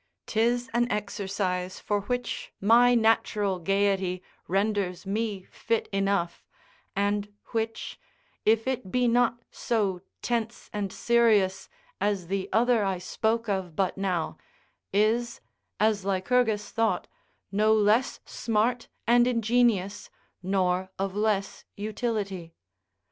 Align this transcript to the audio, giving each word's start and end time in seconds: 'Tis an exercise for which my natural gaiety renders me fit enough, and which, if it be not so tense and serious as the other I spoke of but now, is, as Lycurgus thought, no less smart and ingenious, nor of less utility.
'Tis 0.25 0.67
an 0.73 0.91
exercise 0.91 1.79
for 1.79 2.01
which 2.01 2.51
my 2.59 2.95
natural 2.95 3.59
gaiety 3.59 4.19
renders 4.47 5.05
me 5.05 5.43
fit 5.51 5.87
enough, 5.93 6.43
and 6.95 7.31
which, 7.51 7.99
if 8.43 8.65
it 8.67 8.89
be 8.91 9.07
not 9.07 9.43
so 9.51 10.01
tense 10.23 10.71
and 10.73 10.91
serious 10.91 11.69
as 11.99 12.25
the 12.29 12.49
other 12.51 12.83
I 12.83 12.97
spoke 12.97 13.47
of 13.47 13.75
but 13.75 13.95
now, 13.95 14.39
is, 14.91 15.39
as 15.79 16.03
Lycurgus 16.03 16.71
thought, 16.71 17.07
no 17.51 17.71
less 17.71 18.21
smart 18.25 18.87
and 19.05 19.27
ingenious, 19.27 20.09
nor 20.41 20.89
of 20.97 21.15
less 21.15 21.63
utility. 21.77 22.55